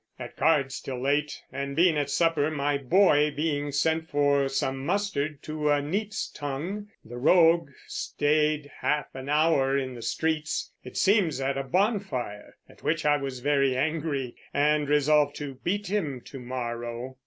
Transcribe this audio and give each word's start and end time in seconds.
At 0.17 0.35
cards 0.35 0.81
till 0.81 0.99
late, 0.99 1.43
and 1.51 1.75
being 1.75 1.95
at 1.95 2.09
supper, 2.09 2.49
my 2.49 2.75
boy 2.79 3.29
being 3.29 3.71
sent 3.71 4.09
for 4.09 4.49
some 4.49 4.83
mustard 4.83 5.43
to 5.43 5.69
a 5.69 5.79
neat's 5.79 6.27
tongue, 6.31 6.87
the 7.05 7.19
rogue 7.19 7.69
staid 7.85 8.71
half 8.79 9.13
an 9.13 9.27
houre 9.29 9.77
in 9.77 9.93
the 9.93 10.01
streets, 10.01 10.71
it 10.83 10.97
seems 10.97 11.39
at 11.39 11.55
a 11.55 11.61
bonfire, 11.63 12.55
at 12.67 12.81
which 12.81 13.05
I 13.05 13.17
was 13.17 13.41
very 13.41 13.77
angry, 13.77 14.35
and 14.55 14.89
resolve 14.89 15.33
to 15.35 15.59
beat 15.63 15.85
him 15.85 16.21
to 16.21 16.39
morrow. 16.39 17.17